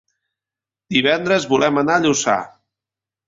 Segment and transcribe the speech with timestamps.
[0.95, 2.39] Divendres volem anar a Lluçà.